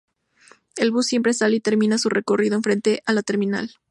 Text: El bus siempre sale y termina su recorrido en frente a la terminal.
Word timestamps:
El 0.77 0.89
bus 0.89 1.05
siempre 1.05 1.31
sale 1.31 1.57
y 1.57 1.59
termina 1.59 1.99
su 1.99 2.09
recorrido 2.09 2.55
en 2.55 2.63
frente 2.63 3.03
a 3.05 3.13
la 3.13 3.21
terminal. 3.21 3.69